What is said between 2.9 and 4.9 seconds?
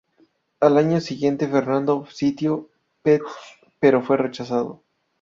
Pest, pero fue rechazado.